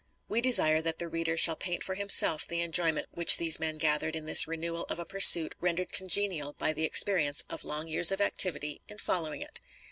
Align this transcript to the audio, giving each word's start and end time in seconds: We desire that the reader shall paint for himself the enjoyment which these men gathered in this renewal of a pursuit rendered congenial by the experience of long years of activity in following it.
We 0.27 0.41
desire 0.41 0.81
that 0.81 0.97
the 0.97 1.07
reader 1.07 1.37
shall 1.37 1.55
paint 1.55 1.83
for 1.83 1.93
himself 1.93 2.47
the 2.47 2.61
enjoyment 2.61 3.05
which 3.11 3.37
these 3.37 3.59
men 3.59 3.77
gathered 3.77 4.15
in 4.15 4.25
this 4.25 4.47
renewal 4.47 4.85
of 4.89 4.97
a 4.97 5.05
pursuit 5.05 5.53
rendered 5.61 5.91
congenial 5.91 6.53
by 6.53 6.73
the 6.73 6.85
experience 6.85 7.43
of 7.51 7.63
long 7.63 7.85
years 7.85 8.11
of 8.11 8.19
activity 8.19 8.81
in 8.87 8.97
following 8.97 9.43
it. 9.43 9.59